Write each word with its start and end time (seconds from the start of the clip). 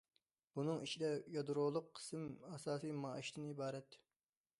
بۇنىڭ 0.59 0.79
ئىچىدە 0.85 1.11
يادرولۇق 1.35 1.91
قىسىم 1.99 2.23
ئاساسىي 2.53 2.95
مائاشتىن 3.03 3.47
ئىبارەت. 3.53 3.99